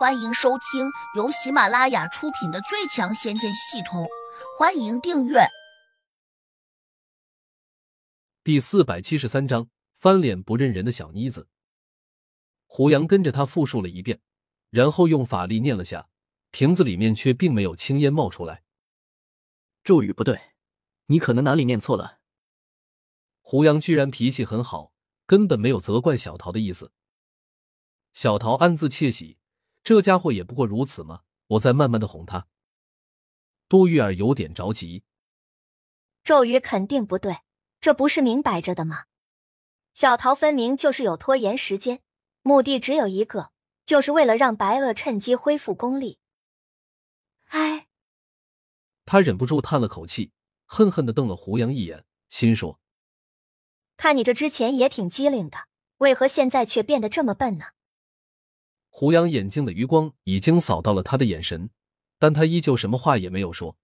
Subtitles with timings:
[0.00, 4.04] 欢迎收听由喜马拉雅出品的《最强仙剑系统》，
[4.58, 5.40] 欢迎订阅。
[8.42, 11.48] 第四百七十三章：翻脸不认人的小妮子。
[12.64, 14.22] 胡杨跟着他复述了一遍，
[14.70, 16.08] 然后用法力念了下，
[16.50, 18.62] 瓶子里面却并没有青烟冒出来。
[19.84, 20.54] 咒语不对，
[21.08, 22.20] 你可能哪里念错了。
[23.42, 24.94] 胡杨居然脾气很好，
[25.26, 26.90] 根本没有责怪小桃的意思。
[28.14, 29.36] 小桃暗自窃喜。
[29.82, 31.22] 这家伙也不过如此嘛！
[31.48, 32.46] 我再慢慢的哄他。
[33.68, 35.04] 杜玉儿有点着急，
[36.22, 37.38] 咒语肯定不对，
[37.80, 39.04] 这不是明摆着的吗？
[39.94, 42.02] 小桃分明就是有拖延时间，
[42.42, 43.50] 目的只有一个，
[43.84, 46.18] 就是为了让白鳄趁机恢复功力。
[47.48, 47.88] 哎，
[49.04, 50.30] 他忍不住叹了口气，
[50.66, 52.78] 恨恨的瞪了胡杨一眼，心说：
[53.96, 55.66] 看你这之前也挺机灵的，
[55.98, 57.66] 为何现在却变得这么笨呢？
[58.92, 61.70] 胡杨眼睛的余光已经扫到了他的眼神，
[62.18, 63.78] 但他依旧什么话也没有说，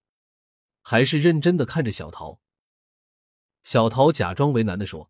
[0.81, 2.39] 还是认真的看着小桃。
[3.63, 5.09] 小桃假装为难的说：“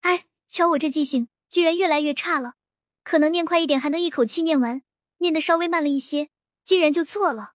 [0.00, 2.56] 哎，瞧我这记性，居然越来越差了。
[3.04, 4.82] 可能念快一点还能一口气念完，
[5.18, 6.30] 念的稍微慢了一些，
[6.64, 7.54] 竟然就错了。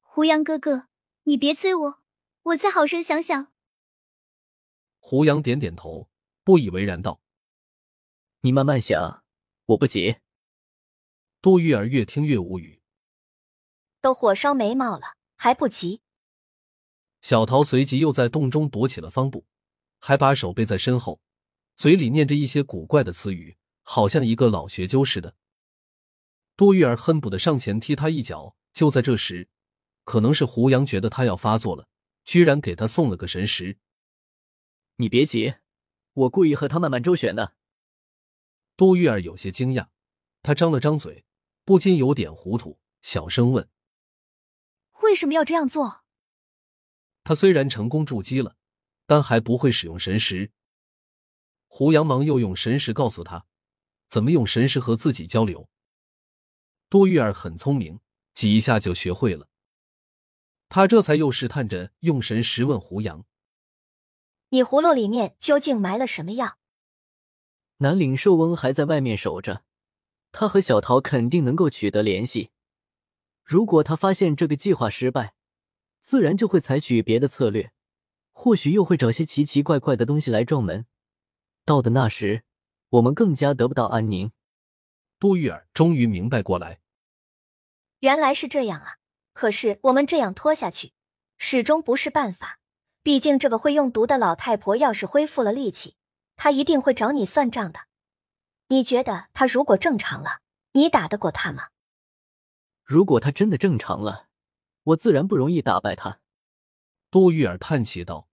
[0.00, 0.88] 胡杨哥哥，
[1.22, 2.02] 你别催我，
[2.42, 3.52] 我再好生想想。”
[4.98, 6.10] 胡杨点点头，
[6.44, 7.20] 不以为然道
[8.42, 9.19] ：“你慢慢想。”
[9.70, 10.16] 我不急。
[11.40, 12.80] 杜玉儿越听越无语，
[14.00, 16.00] 都火烧眉毛了还不急？
[17.20, 19.46] 小桃随即又在洞中躲起了方步，
[20.00, 21.20] 还把手背在身后，
[21.76, 25.36] 嘴里念着一些古怪的词语，好像一个老学究似的。
[26.56, 28.56] 杜玉儿恨不得上前踢他一脚。
[28.72, 29.48] 就在这时，
[30.04, 31.88] 可能是胡杨觉得他要发作了，
[32.24, 33.78] 居然给他送了个神石。
[34.96, 35.54] 你别急，
[36.12, 37.54] 我故意和他慢慢周旋的。
[38.80, 39.88] 杜玉儿有些惊讶，
[40.40, 41.26] 她张了张嘴，
[41.66, 43.68] 不禁有点糊涂，小声问
[45.04, 46.00] ：“为什么要这样做？”
[47.22, 48.56] 他虽然成功筑基了，
[49.04, 50.50] 但还不会使用神识。
[51.66, 53.44] 胡杨忙又用神识告诉他，
[54.08, 55.68] 怎么用神识和自己交流。
[56.88, 58.00] 杜玉儿很聪明，
[58.32, 59.46] 几下就学会了。
[60.70, 63.26] 他这才又试探着用神识问胡杨
[64.48, 66.56] ：“你葫芦里面究竟埋了什么药？”
[67.82, 69.62] 南岭寿翁还在外面守着，
[70.32, 72.50] 他和小桃肯定能够取得联系。
[73.42, 75.32] 如果他发现这个计划失败，
[76.02, 77.72] 自然就会采取别的策略，
[78.32, 80.84] 或许又会找些奇奇怪怪的东西来撞门。
[81.64, 82.44] 到的那时，
[82.90, 84.30] 我们更加得不到安宁。
[85.18, 86.80] 杜玉儿终于明白过来，
[88.00, 88.98] 原来是这样啊！
[89.32, 90.92] 可是我们这样拖下去，
[91.38, 92.60] 始终不是办法。
[93.02, 95.94] 毕竟这个会用毒的老太婆要是恢复了力气。
[96.42, 97.80] 他一定会找你算账的。
[98.68, 100.40] 你觉得他如果正常了，
[100.72, 101.68] 你打得过他吗？
[102.82, 104.28] 如果他真的正常了，
[104.84, 106.20] 我自然不容易打败他。
[107.10, 108.26] 杜玉儿叹气道：“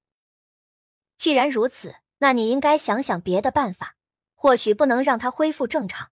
[1.18, 3.98] 既然如此，那你应该想想别的办法，
[4.36, 6.10] 或许不能让他恢复正常。”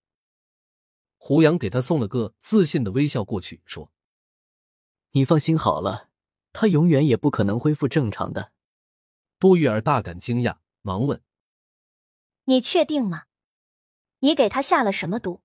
[1.15, 3.89] 胡杨给他送了个自信的微笑过去，说
[5.11, 6.09] ：“你放心好了，
[6.51, 8.51] 他永远也不可能恢复正常的。”
[9.39, 11.21] 杜玉儿大感惊讶，忙问。
[12.45, 13.25] 你确定吗？
[14.19, 15.41] 你给他下了什么毒？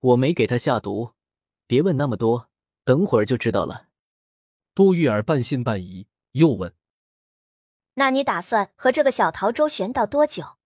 [0.00, 1.14] 我没给他下毒，
[1.66, 2.50] 别问那么多，
[2.84, 3.88] 等会儿就知道了。
[4.74, 6.74] 杜玉儿半信半疑，又问
[7.94, 10.56] ：“那你打算和这个小桃周旋到多久？”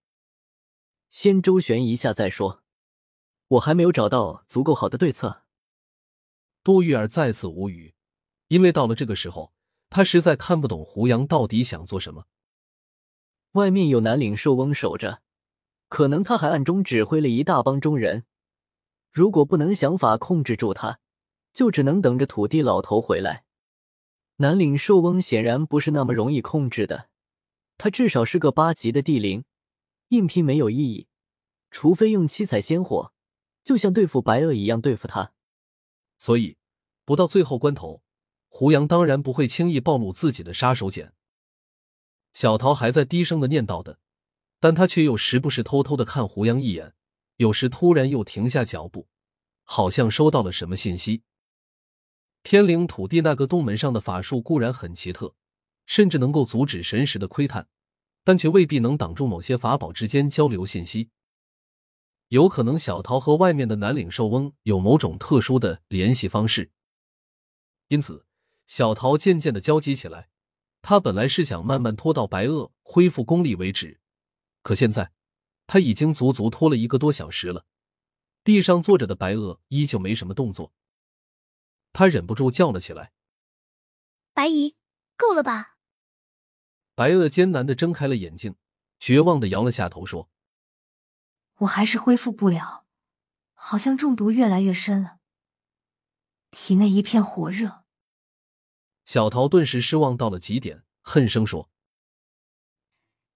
[1.11, 2.63] 先周旋一下再说，
[3.49, 5.45] 我还没有找到足够好的对策。
[6.63, 7.95] 杜玉儿再次无语，
[8.49, 9.53] 因为到了这个时候，
[9.91, 12.27] 他实在看不懂胡杨到底想做什么。
[13.55, 15.23] 外面有南岭寿翁守着，
[15.89, 18.25] 可能他还暗中指挥了一大帮中人。
[19.13, 20.99] 如果不能想法控制住他，
[21.53, 23.45] 就只能等着土地老头回来。
[24.39, 27.09] 南岭寿翁显然不是那么容易控制的，
[27.79, 29.45] 他至少是个八级的地灵，
[30.09, 31.07] 硬拼没有意义，
[31.71, 33.13] 除非用七彩仙火，
[33.63, 35.33] 就像对付白鳄一样对付他。
[36.19, 36.57] 所以，
[37.05, 38.03] 不到最后关头，
[38.49, 41.13] 胡杨当然不会轻易暴露自己的杀手锏。
[42.35, 44.01] 小桃还在低声的念叨的，
[44.61, 46.93] 但他却又时不时偷偷的看胡杨一眼，
[47.37, 49.09] 有时突然又停下脚步，
[49.63, 51.23] 好像收到了什么信息。
[52.43, 55.35] 天灵土地那个洞门上的法术固然很奇特，
[55.87, 57.69] 甚至能够阻止神识的窥探，
[58.25, 61.11] 但却未必能挡住某些法宝之间交流信息。
[62.29, 66.73] 有可能小桃和外面的南岭兽翁有某种特殊的联系方式，
[67.89, 68.27] 因此
[68.67, 70.31] 小桃渐渐的焦急起来。
[70.87, 74.03] 他本来是想慢慢拖到白鳄恢复功力为止，
[74.63, 75.13] 可现在
[75.67, 77.65] 他已经足足拖了一个多小时了。
[78.45, 80.75] 地上坐着的白鹅依旧没什么动作，
[81.95, 83.15] 他忍不住叫了起来
[84.35, 84.77] ：“白姨，
[85.17, 85.79] 够了吧？”
[86.95, 88.57] 白鹅艰难的睁开了眼睛，
[89.01, 90.29] 绝望的摇了下头，说
[91.61, 92.85] ：“我还是恢复不了，
[93.55, 95.21] 好像中毒越来越深了，
[96.51, 97.84] 体内一片火热。”
[99.05, 101.71] 小桃顿时失望到了极点，恨声说：“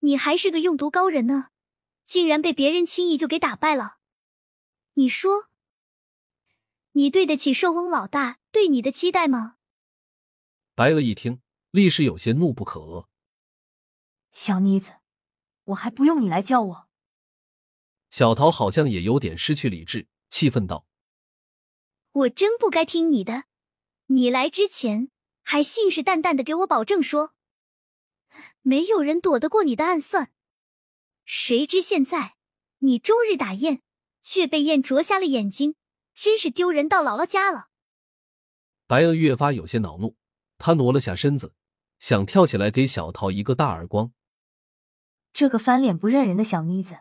[0.00, 1.50] 你还是个用毒高人呢，
[2.04, 3.98] 竟然被别人轻易就给打败了。
[4.94, 5.48] 你说，
[6.92, 9.56] 你对得起寿翁老大对你的期待吗？”
[10.74, 13.06] 白鹅一听，立时有些怒不可遏
[14.32, 14.94] ：“小妮子，
[15.64, 16.88] 我还不用你来教我。”
[18.08, 20.86] 小桃好像也有点失去理智，气愤道
[22.12, 23.44] ：“我真不该听你的，
[24.06, 25.10] 你来之前。”
[25.50, 27.32] 还信誓旦旦的给我保证说，
[28.60, 30.30] 没有人躲得过你的暗算。
[31.24, 32.36] 谁知现在
[32.80, 33.80] 你终日打雁，
[34.20, 35.74] 却被雁啄瞎了眼睛，
[36.14, 37.70] 真是丢人到姥姥家了。
[38.86, 40.16] 白鹅越发有些恼怒，
[40.58, 41.54] 他挪了下身子，
[41.98, 44.12] 想跳起来给小桃一个大耳光。
[45.32, 46.98] 这个翻脸不认人的小妮子，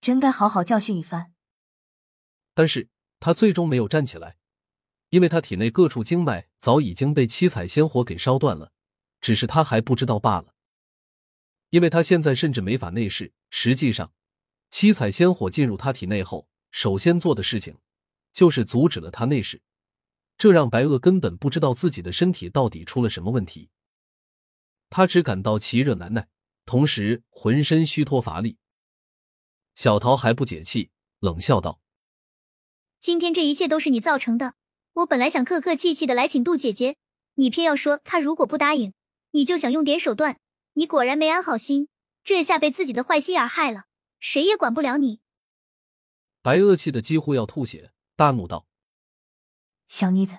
[0.00, 1.34] 真该好好教训一番。
[2.54, 2.88] 但是
[3.20, 4.38] 他最终没有站起来。
[5.16, 8.70] 因为他体内各处经脉早已经被七彩仙火给烧断了，
[9.18, 10.54] 只是他还不知道罢了。
[11.70, 13.32] 因为他现在甚至没法内视。
[13.48, 14.12] 实际上，
[14.68, 17.78] 七彩仙火进入他体内后，首先做的事情
[18.34, 19.62] 就是阻止了他内视，
[20.36, 23.70] 这让白鹅根本不知道自己的身体到底出了什么问题。
[24.90, 26.28] 他只感到奇热难耐，
[26.66, 28.58] 同时浑身虚脱乏力。
[29.74, 30.90] 小桃还不解气，
[31.20, 31.80] 冷笑道
[33.00, 34.56] ：“今天这一切都是你造成的。”
[34.96, 36.96] 我本来想客客气气的来请杜姐姐，
[37.34, 38.94] 你偏要说她如果不答应，
[39.32, 40.38] 你就想用点手段。
[40.72, 41.88] 你果然没安好心，
[42.22, 43.84] 这下被自己的坏心眼害了，
[44.20, 45.20] 谁也管不了你。
[46.40, 48.66] 白恶气的几乎要吐血，大怒道
[49.86, 50.38] ：“小妮子，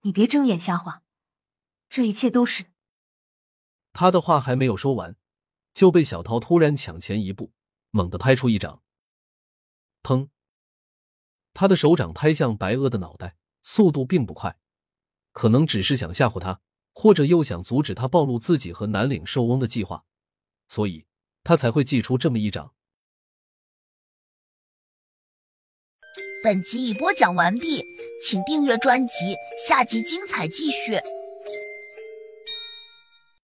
[0.00, 1.04] 你别睁眼瞎话，
[1.88, 2.66] 这一切都是……”
[3.94, 5.14] 他的话还没有说完，
[5.72, 7.52] 就被小桃突然抢前一步，
[7.90, 8.82] 猛地拍出一掌，
[10.02, 10.30] 砰！
[11.54, 13.36] 他的手掌拍向白鹅的脑袋。
[13.62, 14.58] 速度并不快，
[15.32, 16.60] 可能只是想吓唬他，
[16.92, 20.04] 或者又想阻止他暴露自己和南岭寿翁的计划，
[20.68, 21.06] 所以
[21.44, 22.74] 他才会祭出这么一掌。
[26.44, 27.84] 本集已播讲完毕，
[28.20, 31.00] 请订阅专辑，下集精彩继续。